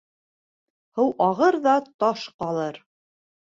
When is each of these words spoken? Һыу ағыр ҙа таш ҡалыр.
Һыу 0.99 1.11
ағыр 1.25 1.59
ҙа 1.67 1.75
таш 2.05 2.25
ҡалыр. 2.45 2.81